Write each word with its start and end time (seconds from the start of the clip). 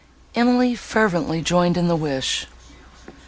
Emily 0.33 0.73
fervently 0.73 1.43
joined 1.43 1.77
in 1.77 1.87
the 1.87 1.95
wish. 1.95 2.47